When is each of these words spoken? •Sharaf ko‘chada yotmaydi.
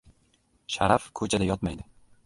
•Sharaf 0.75 1.07
ko‘chada 1.21 1.51
yotmaydi. 1.53 1.91